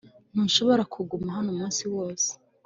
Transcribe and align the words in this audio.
ntushobora 0.33 0.83
kuguma 0.93 1.29
hano 1.35 1.49
umunsi 1.55 1.83
wose 1.93 2.29